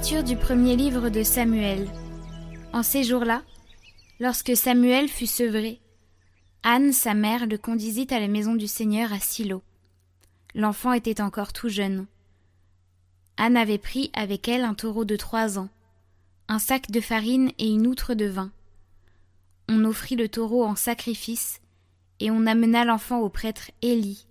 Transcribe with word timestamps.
Lecture 0.00 0.24
du 0.24 0.34
premier 0.34 0.76
livre 0.76 1.10
de 1.10 1.22
Samuel. 1.22 1.86
En 2.72 2.82
ces 2.82 3.04
jours-là, 3.04 3.42
lorsque 4.18 4.56
Samuel 4.56 5.08
fut 5.08 5.26
sevré, 5.26 5.78
Anne, 6.62 6.94
sa 6.94 7.12
mère, 7.12 7.46
le 7.46 7.58
conduisit 7.58 8.06
à 8.08 8.18
la 8.18 8.26
maison 8.26 8.54
du 8.54 8.66
Seigneur 8.66 9.12
à 9.12 9.18
Silo. 9.18 9.62
L'enfant 10.54 10.94
était 10.94 11.20
encore 11.20 11.52
tout 11.52 11.68
jeune. 11.68 12.06
Anne 13.36 13.58
avait 13.58 13.76
pris 13.76 14.10
avec 14.14 14.48
elle 14.48 14.64
un 14.64 14.72
taureau 14.72 15.04
de 15.04 15.16
trois 15.16 15.58
ans, 15.58 15.68
un 16.48 16.58
sac 16.58 16.90
de 16.90 17.02
farine 17.02 17.52
et 17.58 17.68
une 17.68 17.86
outre 17.86 18.14
de 18.14 18.24
vin. 18.24 18.52
On 19.68 19.84
offrit 19.84 20.16
le 20.16 20.30
taureau 20.30 20.64
en 20.64 20.76
sacrifice, 20.76 21.60
et 22.20 22.30
on 22.30 22.46
amena 22.46 22.86
l'enfant 22.86 23.18
au 23.18 23.28
prêtre 23.28 23.70
Élie. 23.82 24.26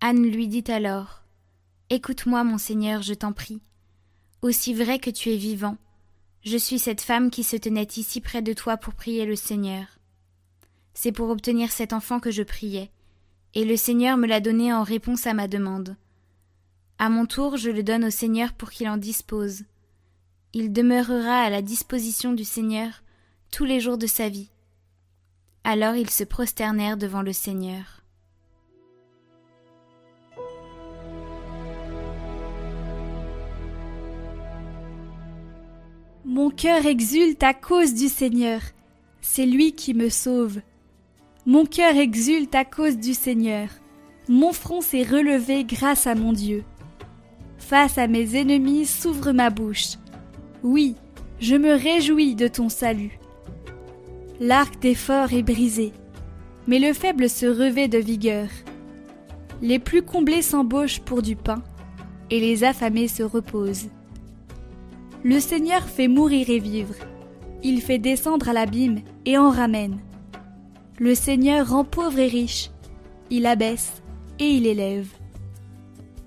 Anne 0.00 0.30
lui 0.30 0.46
dit 0.46 0.70
alors 0.70 1.24
Écoute-moi, 1.88 2.44
mon 2.44 2.56
Seigneur, 2.56 3.02
je 3.02 3.14
t'en 3.14 3.32
prie. 3.32 3.60
Aussi 4.42 4.72
vrai 4.72 4.98
que 4.98 5.10
tu 5.10 5.30
es 5.30 5.36
vivant, 5.36 5.76
je 6.42 6.56
suis 6.56 6.78
cette 6.78 7.02
femme 7.02 7.30
qui 7.30 7.44
se 7.44 7.56
tenait 7.56 7.88
ici 7.96 8.22
près 8.22 8.40
de 8.40 8.54
toi 8.54 8.78
pour 8.78 8.94
prier 8.94 9.26
le 9.26 9.36
Seigneur. 9.36 9.84
C'est 10.94 11.12
pour 11.12 11.28
obtenir 11.28 11.70
cet 11.70 11.92
enfant 11.92 12.20
que 12.20 12.30
je 12.30 12.42
priais, 12.42 12.90
et 13.54 13.66
le 13.66 13.76
Seigneur 13.76 14.16
me 14.16 14.26
l'a 14.26 14.40
donné 14.40 14.72
en 14.72 14.82
réponse 14.82 15.26
à 15.26 15.34
ma 15.34 15.46
demande. 15.46 15.96
À 16.98 17.10
mon 17.10 17.26
tour, 17.26 17.58
je 17.58 17.70
le 17.70 17.82
donne 17.82 18.06
au 18.06 18.10
Seigneur 18.10 18.54
pour 18.54 18.70
qu'il 18.70 18.88
en 18.88 18.96
dispose. 18.96 19.64
Il 20.54 20.72
demeurera 20.72 21.42
à 21.42 21.50
la 21.50 21.60
disposition 21.60 22.32
du 22.32 22.44
Seigneur 22.44 23.02
tous 23.50 23.66
les 23.66 23.80
jours 23.80 23.98
de 23.98 24.06
sa 24.06 24.30
vie. 24.30 24.50
Alors 25.64 25.96
ils 25.96 26.10
se 26.10 26.24
prosternèrent 26.24 26.96
devant 26.96 27.22
le 27.22 27.34
Seigneur. 27.34 27.99
Mon 36.50 36.56
cœur 36.56 36.84
exulte 36.84 37.44
à 37.44 37.54
cause 37.54 37.94
du 37.94 38.08
Seigneur. 38.08 38.60
C'est 39.20 39.46
lui 39.46 39.72
qui 39.72 39.94
me 39.94 40.08
sauve. 40.08 40.58
Mon 41.46 41.64
cœur 41.64 41.96
exulte 41.96 42.56
à 42.56 42.64
cause 42.64 42.96
du 42.96 43.14
Seigneur. 43.14 43.68
Mon 44.28 44.52
front 44.52 44.80
s'est 44.80 45.04
relevé 45.04 45.62
grâce 45.62 46.08
à 46.08 46.16
mon 46.16 46.32
Dieu. 46.32 46.64
Face 47.56 47.98
à 47.98 48.08
mes 48.08 48.34
ennemis 48.34 48.84
s'ouvre 48.84 49.30
ma 49.30 49.50
bouche. 49.50 49.92
Oui, 50.64 50.96
je 51.38 51.54
me 51.54 51.72
réjouis 51.72 52.34
de 52.34 52.48
ton 52.48 52.68
salut. 52.68 53.20
L'arc 54.40 54.76
des 54.80 54.96
forts 54.96 55.32
est 55.32 55.44
brisé, 55.44 55.92
mais 56.66 56.80
le 56.80 56.92
faible 56.92 57.30
se 57.30 57.46
revêt 57.46 57.86
de 57.86 57.98
vigueur. 57.98 58.48
Les 59.62 59.78
plus 59.78 60.02
comblés 60.02 60.42
s'embauchent 60.42 61.00
pour 61.00 61.22
du 61.22 61.36
pain, 61.36 61.62
et 62.28 62.40
les 62.40 62.64
affamés 62.64 63.06
se 63.06 63.22
reposent. 63.22 63.88
Le 65.22 65.38
Seigneur 65.38 65.82
fait 65.82 66.08
mourir 66.08 66.48
et 66.48 66.58
vivre. 66.58 66.94
Il 67.62 67.82
fait 67.82 67.98
descendre 67.98 68.48
à 68.48 68.54
l'abîme 68.54 69.00
et 69.26 69.36
en 69.36 69.50
ramène. 69.50 70.00
Le 70.98 71.14
Seigneur 71.14 71.68
rend 71.68 71.84
pauvre 71.84 72.18
et 72.18 72.26
riche. 72.26 72.70
Il 73.28 73.44
abaisse 73.44 74.02
et 74.38 74.48
il 74.48 74.66
élève. 74.66 75.08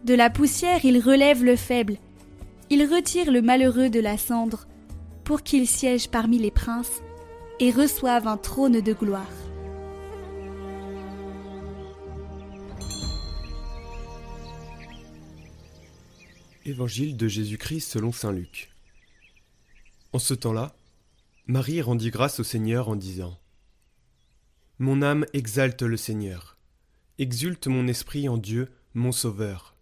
De 0.03 0.13
la 0.13 0.30
poussière 0.30 0.85
il 0.85 1.00
relève 1.00 1.44
le 1.44 1.55
faible. 1.55 1.97
Il 2.69 2.85
retire 2.85 3.31
le 3.31 3.41
malheureux 3.41 3.89
de 3.89 4.00
la 4.00 4.19
cendre 4.19 4.67
pour 5.23 5.41
qu'il 5.41 5.67
siège 5.67 6.09
parmi 6.09 6.38
les 6.38 6.52
princes 6.52 7.01
et 7.59 7.72
reçoive 7.72 8.28
un 8.28 8.38
trône 8.38 8.79
de 8.79 8.94
gloire. 8.94 9.25
Évangile 16.66 17.18
de 17.18 17.28
Jésus-Christ 17.28 17.89
selon 17.91 18.12
Saint 18.12 18.31
Luc. 18.31 18.72
En 20.13 20.19
ce 20.19 20.35
temps-là, 20.35 20.75
Marie 21.47 21.81
rendit 21.81 22.12
grâce 22.12 22.40
au 22.40 22.44
Seigneur 22.44 22.88
en 22.88 22.96
disant 22.96 23.40
Mon 24.78 25.01
âme 25.01 25.25
exalte 25.34 25.81
le 25.81 25.97
Seigneur, 25.97 26.59
exulte 27.18 27.66
mon 27.66 27.88
esprit 27.88 28.29
en 28.29 28.38
Dieu, 28.38 28.72
mon 28.94 29.12
Sauveur. 29.12 29.75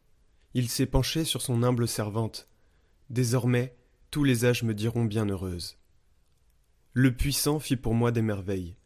Il 0.53 0.69
s'est 0.69 0.85
penché 0.85 1.25
sur 1.25 1.41
son 1.41 1.63
humble 1.63 1.85
servante. 1.85 2.47
Désormais, 3.09 3.75
tous 4.09 4.23
les 4.23 4.45
âges 4.45 4.63
me 4.63 4.73
diront 4.73 5.03
bienheureuse. 5.03 5.77
Le 6.93 7.13
puissant 7.13 7.59
fit 7.59 7.75
pour 7.75 7.93
moi 7.93 8.13
des 8.13 8.21
merveilles. 8.21 8.77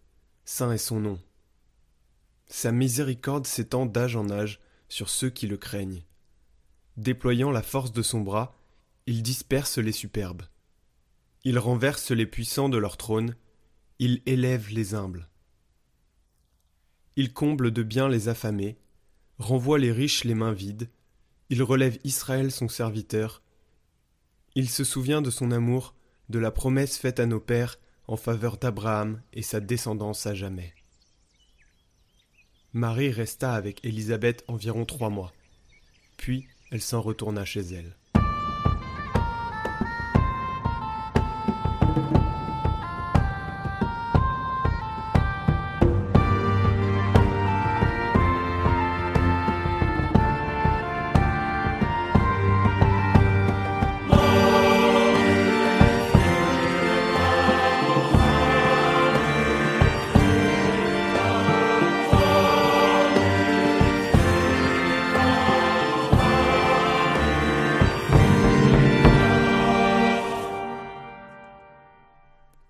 Saint 0.46 0.72
est 0.72 0.80
son 0.80 1.00
nom. 1.00 1.20
Sa 2.48 2.72
miséricorde 2.72 3.46
s'étend 3.46 3.86
d'âge 3.86 4.16
en 4.16 4.32
âge 4.32 4.60
sur 4.90 5.10
ceux 5.10 5.30
qui 5.30 5.46
le 5.46 5.58
craignent. 5.58 6.06
Déployant 6.98 7.52
la 7.52 7.62
force 7.62 7.92
de 7.92 8.02
son 8.02 8.22
bras, 8.22 8.58
il 9.06 9.22
disperse 9.22 9.78
les 9.78 9.92
superbes. 9.92 10.44
Il 11.46 11.60
renverse 11.60 12.10
les 12.10 12.26
puissants 12.26 12.70
de 12.70 12.78
leur 12.78 12.98
trône, 12.98 13.36
il 14.00 14.24
élève 14.26 14.70
les 14.72 14.96
humbles. 14.96 15.30
Il 17.16 17.34
comble 17.34 17.70
de 17.70 17.84
bien 17.84 18.10
les 18.10 18.30
affamés, 18.30 18.78
renvoie 19.38 19.78
les 19.78 19.92
riches 19.92 20.24
les 20.24 20.34
mains 20.34 20.54
vides, 20.54 20.90
il 21.52 21.62
relève 21.62 22.00
Israël 22.04 22.52
son 22.52 22.68
serviteur, 22.68 23.44
il 24.56 24.70
se 24.70 24.84
souvient 24.84 25.22
de 25.22 25.30
son 25.30 25.52
amour, 25.52 25.94
de 26.30 26.40
la 26.40 26.50
promesse 26.50 26.98
faite 26.98 27.20
à 27.20 27.28
nos 27.28 27.40
pères 27.40 27.78
en 28.08 28.18
faveur 28.18 28.58
d'Abraham 28.58 29.22
et 29.32 29.44
sa 29.44 29.60
descendance 29.60 30.26
à 30.26 30.34
jamais. 30.34 30.74
Marie 32.74 33.12
resta 33.12 33.54
avec 33.54 33.86
Élisabeth 33.86 34.44
environ 34.48 34.84
trois 34.84 35.12
mois, 35.12 35.32
puis 36.18 36.48
elle 36.72 36.82
s'en 36.82 37.02
retourna 37.02 37.46
chez 37.46 37.62
elle. 37.62 37.96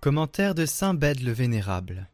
Commentaire 0.06 0.54
de 0.54 0.68
Saint 0.68 0.94
Bède 0.94 1.22
le 1.22 1.32
Vénérable. 1.32 2.08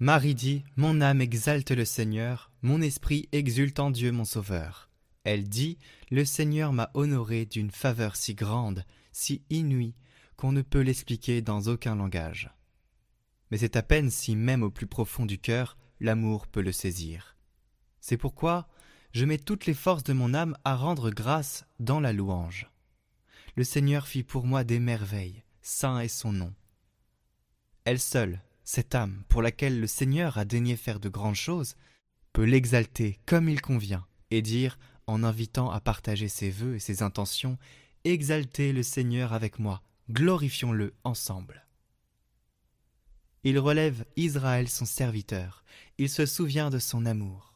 Marie 0.00 0.34
dit 0.34 0.64
Mon 0.76 1.00
âme 1.00 1.22
exalte 1.22 1.70
le 1.70 1.86
Seigneur, 1.86 2.52
mon 2.60 2.82
esprit 2.82 3.26
exulte 3.32 3.80
en 3.80 3.90
Dieu 3.90 4.12
mon 4.12 4.26
Sauveur. 4.26 4.90
Elle 5.24 5.48
dit 5.48 5.78
Le 6.10 6.26
Seigneur 6.26 6.74
m'a 6.74 6.90
honoré 6.92 7.46
d'une 7.46 7.70
faveur 7.70 8.16
si 8.16 8.34
grande, 8.34 8.84
si 9.12 9.42
inouïe, 9.48 9.94
qu'on 10.36 10.52
ne 10.52 10.60
peut 10.60 10.82
l'expliquer 10.82 11.40
dans 11.40 11.68
aucun 11.68 11.96
langage. 11.96 12.50
Mais 13.50 13.56
c'est 13.56 13.76
à 13.76 13.82
peine 13.82 14.10
si, 14.10 14.36
même 14.36 14.62
au 14.62 14.70
plus 14.70 14.86
profond 14.86 15.24
du 15.24 15.38
cœur, 15.38 15.78
l'amour 16.00 16.48
peut 16.48 16.60
le 16.60 16.70
saisir. 16.70 17.34
C'est 18.02 18.18
pourquoi 18.18 18.68
je 19.12 19.24
mets 19.24 19.38
toutes 19.38 19.64
les 19.64 19.72
forces 19.72 20.04
de 20.04 20.12
mon 20.12 20.34
âme 20.34 20.54
à 20.66 20.76
rendre 20.76 21.08
grâce 21.08 21.64
dans 21.78 22.00
la 22.00 22.12
louange. 22.12 22.70
Le 23.56 23.64
Seigneur 23.64 24.06
fit 24.06 24.22
pour 24.22 24.44
moi 24.44 24.64
des 24.64 24.80
merveilles, 24.80 25.44
saint 25.62 26.00
est 26.00 26.08
son 26.08 26.32
nom. 26.32 26.52
Elle 27.84 28.00
seule, 28.00 28.42
cette 28.64 28.94
âme 28.94 29.22
pour 29.28 29.42
laquelle 29.42 29.80
le 29.80 29.86
Seigneur 29.86 30.38
a 30.38 30.44
daigné 30.44 30.76
faire 30.76 31.00
de 31.00 31.08
grandes 31.08 31.34
choses, 31.34 31.76
peut 32.32 32.44
l'exalter 32.44 33.18
comme 33.26 33.48
il 33.48 33.60
convient 33.60 34.06
et 34.30 34.42
dire, 34.42 34.78
en 35.06 35.24
invitant 35.24 35.70
à 35.70 35.80
partager 35.80 36.28
ses 36.28 36.50
vœux 36.50 36.76
et 36.76 36.78
ses 36.78 37.02
intentions, 37.02 37.58
Exaltez 38.04 38.72
le 38.72 38.82
Seigneur 38.82 39.34
avec 39.34 39.58
moi, 39.58 39.82
glorifions-le 40.10 40.94
ensemble. 41.04 41.66
Il 43.44 43.58
relève 43.58 44.06
Israël 44.16 44.68
son 44.70 44.86
serviteur, 44.86 45.64
il 45.98 46.08
se 46.08 46.24
souvient 46.24 46.70
de 46.70 46.78
son 46.78 47.04
amour. 47.04 47.52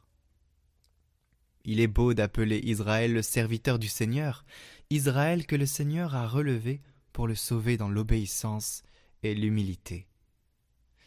Il 1.64 1.80
est 1.80 1.86
beau 1.86 2.12
d'appeler 2.12 2.58
Israël 2.58 3.14
le 3.14 3.22
serviteur 3.22 3.78
du 3.78 3.88
Seigneur, 3.88 4.44
Israël 4.90 5.46
que 5.46 5.56
le 5.56 5.64
Seigneur 5.64 6.14
a 6.14 6.28
relevé 6.28 6.82
pour 7.14 7.26
le 7.26 7.34
sauver 7.34 7.78
dans 7.78 7.88
l'obéissance 7.88 8.82
et 9.22 9.34
l'humilité. 9.34 10.06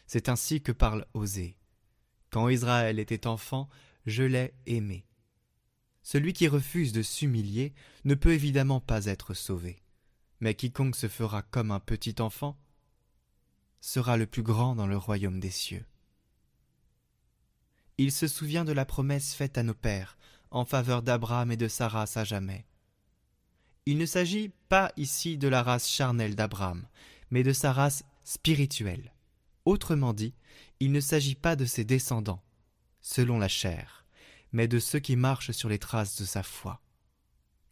C'est 0.08 0.28
ainsi 0.30 0.62
que 0.62 0.72
parle 0.72 1.06
Osée. 1.12 1.58
Quand 2.30 2.48
Israël 2.48 2.98
était 2.98 3.26
enfant, 3.26 3.68
je 4.06 4.24
l'ai 4.24 4.54
aimé. 4.66 5.06
Celui 6.02 6.32
qui 6.32 6.48
refuse 6.48 6.92
de 6.92 7.02
s'humilier 7.02 7.74
ne 8.04 8.14
peut 8.14 8.32
évidemment 8.32 8.80
pas 8.80 9.04
être 9.04 9.34
sauvé. 9.34 9.82
Mais 10.40 10.54
quiconque 10.54 10.96
se 10.96 11.08
fera 11.08 11.42
comme 11.42 11.70
un 11.70 11.78
petit 11.78 12.16
enfant 12.20 12.58
sera 13.80 14.16
le 14.16 14.26
plus 14.26 14.42
grand 14.42 14.74
dans 14.74 14.86
le 14.86 14.96
royaume 14.96 15.40
des 15.40 15.50
cieux. 15.50 15.84
Il 17.98 18.10
se 18.10 18.26
souvient 18.26 18.64
de 18.64 18.72
la 18.72 18.86
promesse 18.86 19.34
faite 19.34 19.58
à 19.58 19.62
nos 19.62 19.74
pères 19.74 20.16
en 20.50 20.64
faveur 20.64 21.02
d'Abraham 21.02 21.52
et 21.52 21.56
de 21.56 21.68
Sarah 21.68 22.06
à 22.14 22.24
jamais. 22.24 22.64
Il 23.84 23.98
ne 23.98 24.06
s'agit 24.06 24.50
pas 24.70 24.90
ici 24.96 25.36
de 25.36 25.48
la 25.48 25.62
race 25.62 25.88
charnelle 25.88 26.34
d'Abraham, 26.34 26.86
mais 27.30 27.42
de 27.42 27.52
sa 27.52 27.72
race 27.72 28.04
spirituelle. 28.24 29.12
Autrement 29.68 30.14
dit, 30.14 30.32
il 30.80 30.92
ne 30.92 31.00
s'agit 31.00 31.34
pas 31.34 31.54
de 31.54 31.66
ses 31.66 31.84
descendants, 31.84 32.42
selon 33.02 33.38
la 33.38 33.48
chair, 33.48 34.06
mais 34.50 34.66
de 34.66 34.78
ceux 34.78 34.98
qui 34.98 35.14
marchent 35.14 35.50
sur 35.50 35.68
les 35.68 35.78
traces 35.78 36.18
de 36.18 36.24
sa 36.24 36.42
foi. 36.42 36.80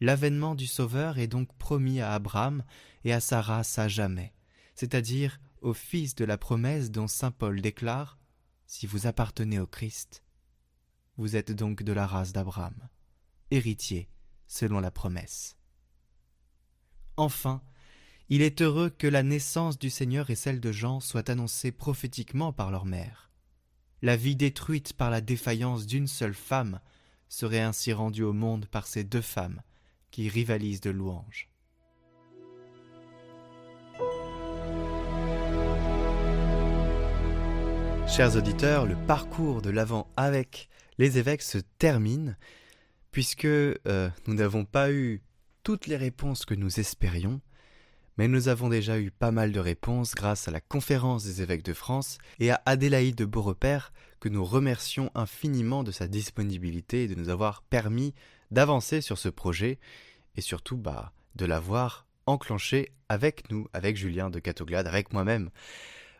L'avènement 0.02 0.54
du 0.54 0.66
Sauveur 0.66 1.18
est 1.18 1.26
donc 1.26 1.48
promis 1.56 2.02
à 2.02 2.12
Abraham 2.12 2.64
et 3.04 3.14
à 3.14 3.20
sa 3.20 3.40
race 3.40 3.78
à 3.78 3.88
jamais, 3.88 4.34
c'est-à-dire 4.74 5.40
au 5.62 5.72
fils 5.72 6.14
de 6.14 6.26
la 6.26 6.36
promesse 6.36 6.90
dont 6.90 7.08
saint 7.08 7.30
Paul 7.30 7.62
déclare 7.62 8.18
Si 8.66 8.86
vous 8.86 9.06
appartenez 9.06 9.58
au 9.58 9.66
Christ, 9.66 10.22
vous 11.16 11.34
êtes 11.34 11.52
donc 11.52 11.82
de 11.82 11.94
la 11.94 12.06
race 12.06 12.34
d'Abraham, 12.34 12.76
héritier 13.50 14.10
selon 14.46 14.80
la 14.80 14.90
promesse. 14.90 15.56
Enfin, 17.16 17.62
il 18.28 18.42
est 18.42 18.60
heureux 18.60 18.90
que 18.90 19.06
la 19.06 19.22
naissance 19.22 19.78
du 19.78 19.88
Seigneur 19.88 20.30
et 20.30 20.34
celle 20.34 20.60
de 20.60 20.72
Jean 20.72 21.00
soient 21.00 21.30
annoncées 21.30 21.70
prophétiquement 21.70 22.52
par 22.52 22.70
leur 22.70 22.84
mère. 22.84 23.30
La 24.02 24.16
vie 24.16 24.36
détruite 24.36 24.92
par 24.92 25.10
la 25.10 25.20
défaillance 25.20 25.86
d'une 25.86 26.08
seule 26.08 26.34
femme 26.34 26.80
serait 27.28 27.60
ainsi 27.60 27.92
rendue 27.92 28.24
au 28.24 28.32
monde 28.32 28.66
par 28.66 28.86
ces 28.86 29.04
deux 29.04 29.20
femmes 29.20 29.62
qui 30.10 30.28
rivalisent 30.28 30.80
de 30.80 30.90
louanges. 30.90 31.48
Chers 38.08 38.36
auditeurs, 38.36 38.86
le 38.86 38.96
parcours 39.06 39.62
de 39.62 39.70
l'Avent 39.70 40.08
avec 40.16 40.68
les 40.98 41.18
évêques 41.18 41.42
se 41.42 41.58
termine, 41.78 42.36
puisque 43.10 43.44
euh, 43.44 44.08
nous 44.26 44.34
n'avons 44.34 44.64
pas 44.64 44.90
eu 44.92 45.22
toutes 45.62 45.86
les 45.86 45.96
réponses 45.96 46.44
que 46.44 46.54
nous 46.54 46.80
espérions, 46.80 47.40
mais 48.16 48.28
nous 48.28 48.48
avons 48.48 48.68
déjà 48.68 48.98
eu 48.98 49.10
pas 49.10 49.30
mal 49.30 49.52
de 49.52 49.60
réponses 49.60 50.14
grâce 50.14 50.48
à 50.48 50.50
la 50.50 50.60
conférence 50.60 51.24
des 51.24 51.42
évêques 51.42 51.64
de 51.64 51.72
France 51.72 52.18
et 52.38 52.50
à 52.50 52.62
Adélaïde 52.64 53.16
de 53.16 53.24
Beaurepaire, 53.24 53.92
que 54.20 54.28
nous 54.28 54.44
remercions 54.44 55.10
infiniment 55.14 55.84
de 55.84 55.92
sa 55.92 56.08
disponibilité 56.08 57.04
et 57.04 57.08
de 57.08 57.14
nous 57.14 57.28
avoir 57.28 57.62
permis 57.62 58.14
d'avancer 58.50 59.00
sur 59.00 59.18
ce 59.18 59.28
projet 59.28 59.78
et 60.36 60.40
surtout 60.40 60.76
bah, 60.76 61.12
de 61.34 61.46
l'avoir 61.46 62.06
enclenché 62.26 62.92
avec 63.08 63.50
nous, 63.50 63.68
avec 63.72 63.96
Julien 63.96 64.30
de 64.30 64.38
Catoglade, 64.38 64.86
avec 64.86 65.12
moi-même. 65.12 65.50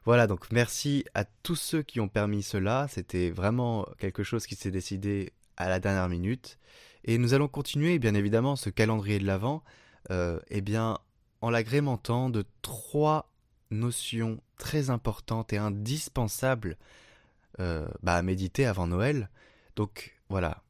Voilà, 0.05 0.27
donc 0.27 0.53
merci 0.53 1.05
à 1.15 1.25
tous 1.25 1.57
ceux 1.57 1.83
qui 1.83 1.99
ont 1.99 2.09
permis 2.09 2.43
cela. 2.43 2.87
C'était 2.89 3.31
vraiment 3.31 3.87
quelque 3.99 4.23
chose 4.23 4.47
qui 4.47 4.55
s'est 4.55 4.71
décidé 4.71 5.33
à 5.57 5.69
la 5.69 5.81
dernière 5.81 6.09
minute. 6.09 6.59
Et 7.05 7.19
nous 7.19 7.35
allons 7.35 7.49
continuer, 7.49 7.99
bien 7.99 8.15
évidemment, 8.15 8.55
ce 8.55 8.71
calendrier 8.71 9.19
de 9.19 9.27
l'Avent, 9.27 9.65
euh, 10.11 10.39
eh 10.49 10.61
bien, 10.61 10.99
en 11.47 11.51
l'agrémentant 11.51 12.29
de 12.29 12.45
trois 12.61 13.33
notions 13.71 14.41
très 14.59 14.91
importantes 14.91 15.53
et 15.53 15.59
indispensables 15.59 16.77
euh, 17.61 17.87
bah, 18.03 18.17
à 18.17 18.23
méditer 18.23 18.67
avant 18.67 18.89
Noël. 18.89 19.31
Donc 19.77 20.17
voilà, 20.29 20.65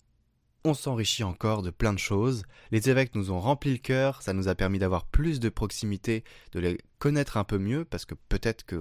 on 0.64 0.75
s'enrichit 0.75 1.25
encore 1.25 1.62
de 1.62 1.70
plein 1.70 1.94
de 1.94 1.99
choses. 1.99 2.43
Les 2.73 2.90
évêques 2.90 3.14
nous 3.14 3.31
ont 3.31 3.40
rempli 3.40 3.73
le 3.73 3.78
cœur, 3.78 4.20
ça 4.20 4.34
nous 4.34 4.49
a 4.49 4.55
permis 4.55 4.78
d'avoir 4.78 5.06
plus 5.06 5.40
de 5.40 5.49
proximité, 5.49 6.25
de 6.52 6.61
les 6.61 6.79
connaître 6.99 7.38
un 7.38 7.44
peu 7.44 7.56
mieux, 7.56 7.87
parce 7.87 8.05
que 8.05 8.14
peut-être 8.29 8.67
que 8.67 8.79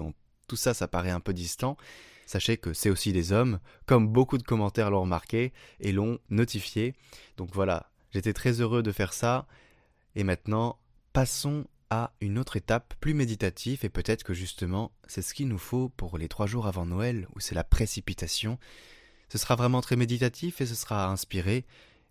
tout 0.49 0.57
ça, 0.57 0.73
ça 0.73 0.89
paraît 0.89 1.11
un 1.11 1.21
peu 1.21 1.33
distant. 1.33 1.77
Sachez 2.25 2.57
que 2.57 2.73
c'est 2.73 2.89
aussi 2.89 3.13
des 3.13 3.31
hommes, 3.31 3.59
comme 3.85 4.09
beaucoup 4.09 4.37
de 4.37 4.43
commentaires 4.43 4.91
l'ont 4.91 5.03
remarqué 5.03 5.53
et 5.79 5.93
l'ont 5.93 6.19
notifié. 6.29 6.93
Donc 7.37 7.51
voilà, 7.53 7.89
j'étais 8.11 8.33
très 8.33 8.59
heureux 8.59 8.83
de 8.83 8.91
faire 8.91 9.13
ça. 9.13 9.47
Et 10.13 10.25
maintenant, 10.25 10.77
passons 11.13 11.65
à 11.89 12.13
une 12.21 12.39
autre 12.39 12.57
étape 12.57 12.95
plus 12.99 13.13
méditative 13.13 13.83
et 13.83 13.89
peut-être 13.89 14.23
que 14.23 14.33
justement 14.33 14.91
c'est 15.07 15.21
ce 15.21 15.33
qu'il 15.33 15.47
nous 15.47 15.57
faut 15.57 15.89
pour 15.89 16.17
les 16.17 16.27
trois 16.27 16.47
jours 16.47 16.67
avant 16.67 16.85
Noël 16.85 17.27
où 17.35 17.39
c'est 17.39 17.55
la 17.55 17.63
précipitation. 17.63 18.57
Ce 19.29 19.37
sera 19.37 19.55
vraiment 19.55 19.81
très 19.81 19.95
méditatif 19.95 20.61
et 20.61 20.65
ce 20.65 20.75
sera 20.75 21.07
inspiré 21.07 21.65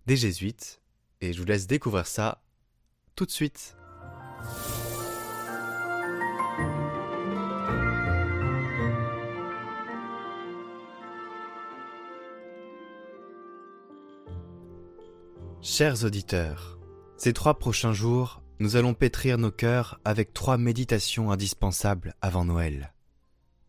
des 0.07 0.17
jésuites 0.17 0.81
et 1.21 1.33
je 1.33 1.39
vous 1.41 1.47
laisse 1.47 1.67
découvrir 1.67 2.07
ça 2.07 2.43
tout 3.17 3.27
de 3.27 3.31
suite. 3.31 3.77
Chers 15.67 16.05
auditeurs, 16.05 16.79
ces 17.17 17.33
trois 17.33 17.59
prochains 17.59 17.95
jours, 17.95 18.44
nous 18.61 18.77
allons 18.77 18.95
pétrir 18.95 19.39
nos 19.39 19.51
cœurs 19.51 20.01
avec 20.05 20.33
trois 20.33 20.59
méditations 20.59 21.31
indispensables 21.31 22.15
avant 22.23 22.45
Noël. 22.45 22.93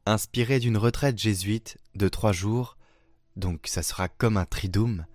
Inspirées 0.06 0.60
d'une 0.60 0.78
retraite 0.78 1.18
jésuite 1.18 1.78
de 1.96 2.08
trois 2.08 2.32
jours, 2.32 2.78
donc 3.36 3.66
ça 3.66 3.82
sera 3.82 4.08
comme 4.08 4.38
un 4.38 4.46
triduum, 4.46 5.06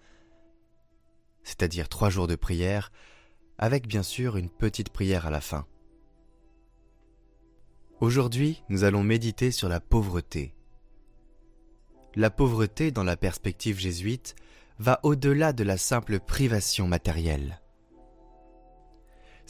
c'est-à-dire 1.45 1.89
trois 1.89 2.11
jours 2.11 2.27
de 2.27 2.35
prière, 2.35 2.91
avec 3.59 3.87
bien 3.87 4.03
sûr 4.03 4.37
une 4.37 4.51
petite 4.51 4.91
prière 4.91 5.27
à 5.27 5.31
la 5.31 5.41
fin. 5.41 5.67
Aujourd'hui, 8.01 8.63
nous 8.69 8.85
allons 8.85 9.05
méditer 9.05 9.51
sur 9.51 9.69
la 9.69 9.79
pauvreté. 9.79 10.55
La 12.17 12.31
pauvreté, 12.31 12.91
dans 12.91 13.05
la 13.05 13.17
perspective 13.17 13.79
jésuite, 13.79 14.35
va 14.79 14.99
au-delà 15.05 15.53
de 15.53 15.63
la 15.63 15.77
simple 15.77 16.19
privation 16.19 16.89
matérielle. 16.89 17.60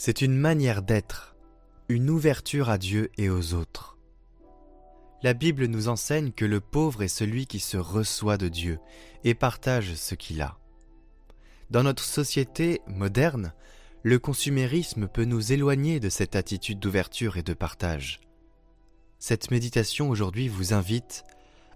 C'est 0.03 0.23
une 0.23 0.35
manière 0.35 0.81
d'être, 0.81 1.37
une 1.91 2.09
ouverture 2.09 2.71
à 2.71 2.79
Dieu 2.79 3.11
et 3.19 3.29
aux 3.29 3.53
autres. 3.53 3.99
La 5.23 5.35
Bible 5.35 5.67
nous 5.67 5.89
enseigne 5.89 6.33
que 6.33 6.47
le 6.47 6.59
pauvre 6.59 7.03
est 7.03 7.09
celui 7.09 7.45
qui 7.45 7.61
se 7.61 7.77
reçoit 7.77 8.39
de 8.39 8.49
Dieu 8.49 8.79
et 9.25 9.35
partage 9.35 9.93
ce 9.93 10.15
qu'il 10.15 10.41
a. 10.41 10.57
Dans 11.69 11.83
notre 11.83 12.03
société 12.03 12.81
moderne, 12.87 13.53
le 14.03 14.19
consumérisme 14.19 15.07
peut 15.07 15.27
nous 15.27 15.53
éloigner 15.53 16.01
de 16.01 16.09
cette 16.09 16.35
attitude 16.35 16.79
d'ouverture 16.79 17.37
et 17.37 17.43
de 17.43 17.53
partage. 17.53 18.21
Cette 19.19 19.51
méditation 19.51 20.09
aujourd'hui 20.09 20.49
vous 20.49 20.73
invite 20.73 21.25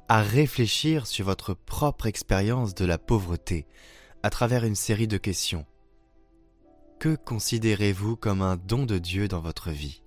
à 0.08 0.22
réfléchir 0.22 1.06
sur 1.06 1.26
votre 1.26 1.52
propre 1.52 2.06
expérience 2.06 2.74
de 2.74 2.86
la 2.86 2.96
pauvreté 2.96 3.66
à 4.22 4.30
travers 4.30 4.64
une 4.64 4.76
série 4.76 5.08
de 5.08 5.18
questions. 5.18 5.66
Que 7.04 7.16
considérez-vous 7.16 8.16
comme 8.16 8.40
un 8.40 8.56
don 8.56 8.86
de 8.86 8.96
Dieu 8.96 9.28
dans 9.28 9.42
votre 9.42 9.70
vie? 9.70 10.02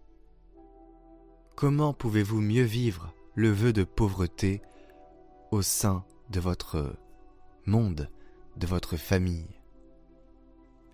Comment 1.56 1.94
pouvez-vous 1.94 2.42
mieux 2.42 2.64
vivre 2.64 3.14
le 3.36 3.52
vœu 3.52 3.72
de 3.72 3.84
pauvreté 3.84 4.64
au 5.52 5.62
sein 5.62 6.04
de 6.32 6.40
votre 6.40 6.98
monde, 7.68 8.10
de 8.56 8.66
votre 8.66 8.98
famille? 8.98 9.60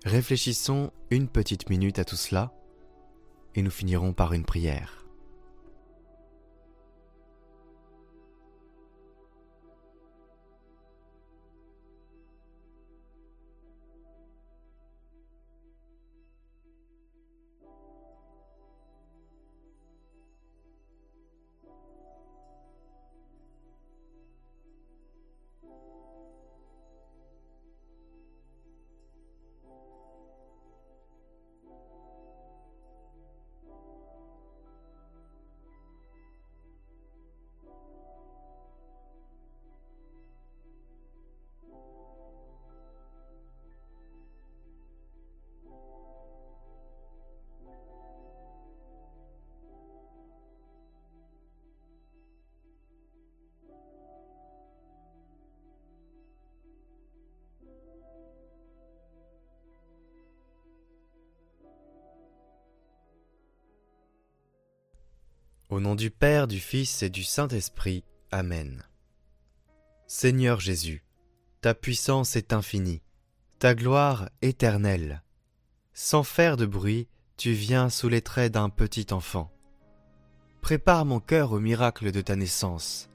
Réfléchissons 0.04 0.92
une 1.10 1.30
petite 1.30 1.70
minute 1.70 2.00
à 2.00 2.04
tout 2.04 2.18
cela 2.18 2.54
et 3.56 3.62
nous 3.62 3.72
finirons 3.72 4.12
par 4.12 4.34
une 4.34 4.44
prière. 4.44 5.03
Au 65.74 65.80
nom 65.80 65.96
du 65.96 66.12
Père, 66.12 66.48
du 66.48 66.60
Fils 66.60 67.02
et 67.02 67.10
du 67.10 67.24
Saint-Esprit. 67.24 68.04
Amen. 68.30 68.84
Seigneur 70.06 70.60
Jésus, 70.60 71.04
ta 71.62 71.74
puissance 71.74 72.36
est 72.36 72.54
infinie, 72.54 73.02
ta 73.58 73.74
gloire 73.74 74.30
éternelle. 74.44 75.24
Sans 75.96 76.22
faire 76.22 76.58
de 76.58 76.68
bruit, 76.68 77.08
tu 77.38 77.54
viens 77.54 77.90
sous 77.90 78.08
les 78.08 78.22
traits 78.22 78.54
d'un 78.54 78.70
petit 78.70 79.08
enfant. 79.14 79.52
Prépare 80.62 81.06
mon 81.06 81.20
cœur 81.20 81.54
au 81.54 81.60
miracle 81.60 82.12
de 82.12 82.22
ta 82.22 82.36
naissance. 82.36 83.10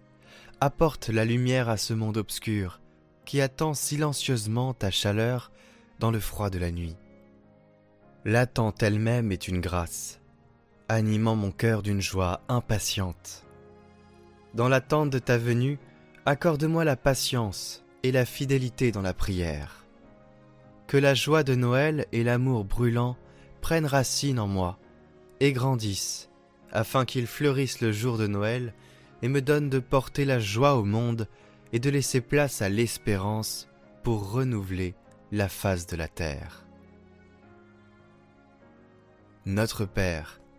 Apporte 0.60 1.10
la 1.10 1.24
lumière 1.24 1.68
à 1.68 1.76
ce 1.76 1.94
monde 1.94 2.16
obscur 2.16 2.80
qui 3.24 3.40
attend 3.40 3.72
silencieusement 3.72 4.74
ta 4.74 4.90
chaleur 4.90 5.52
dans 6.00 6.10
le 6.10 6.18
froid 6.18 6.50
de 6.50 6.58
la 6.58 6.72
nuit. 6.72 6.96
L'attente 8.24 8.82
elle-même 8.82 9.30
est 9.30 9.46
une 9.46 9.60
grâce, 9.60 10.20
animant 10.88 11.36
mon 11.36 11.50
cœur 11.50 11.82
d'une 11.82 12.00
joie 12.00 12.40
impatiente. 12.48 13.44
Dans 14.54 14.68
l'attente 14.68 15.10
de 15.10 15.18
ta 15.18 15.36
venue, 15.36 15.78
accorde-moi 16.24 16.84
la 16.84 16.96
patience 16.96 17.84
et 18.02 18.12
la 18.12 18.24
fidélité 18.24 18.90
dans 18.92 19.02
la 19.02 19.12
prière. 19.12 19.86
Que 20.86 20.96
la 20.96 21.14
joie 21.14 21.42
de 21.42 21.54
Noël 21.54 22.06
et 22.12 22.24
l'amour 22.24 22.64
brûlant 22.64 23.16
prennent 23.60 23.86
racine 23.86 24.38
en 24.38 24.46
moi 24.46 24.78
et 25.40 25.52
grandissent, 25.52 26.30
afin 26.72 27.04
qu'ils 27.04 27.26
fleurissent 27.26 27.82
le 27.82 27.92
jour 27.92 28.16
de 28.16 28.26
Noël 28.26 28.72
et 29.20 29.28
me 29.28 29.42
donnent 29.42 29.70
de 29.70 29.80
porter 29.80 30.24
la 30.24 30.38
joie 30.38 30.74
au 30.76 30.84
monde 30.84 31.28
et 31.72 31.80
de 31.80 31.90
laisser 31.90 32.22
place 32.22 32.62
à 32.62 32.70
l'espérance 32.70 33.68
pour 34.02 34.30
renouveler 34.32 34.94
la 35.32 35.50
face 35.50 35.86
de 35.86 35.96
la 35.96 36.08
terre. 36.08 36.64
Notre 39.44 39.84
Père, 39.84 40.40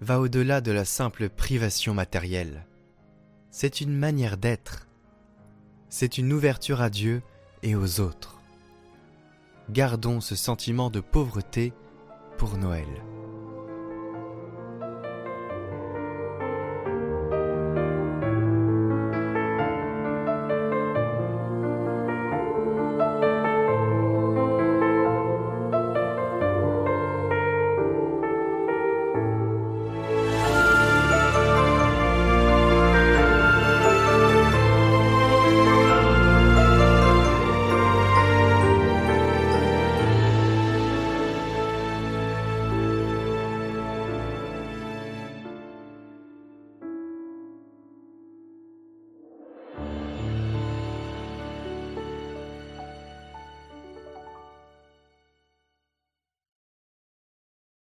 va 0.00 0.20
au-delà 0.20 0.60
de 0.60 0.72
la 0.72 0.84
simple 0.84 1.28
privation 1.28 1.94
matérielle. 1.94 2.66
C'est 3.50 3.80
une 3.80 3.96
manière 3.96 4.36
d'être. 4.36 4.88
C'est 5.88 6.18
une 6.18 6.32
ouverture 6.32 6.80
à 6.80 6.88
Dieu 6.88 7.22
et 7.62 7.74
aux 7.74 8.00
autres. 8.00 8.40
Gardons 9.68 10.20
ce 10.20 10.34
sentiment 10.34 10.90
de 10.90 11.00
pauvreté 11.00 11.72
pour 12.38 12.56
Noël. 12.56 12.88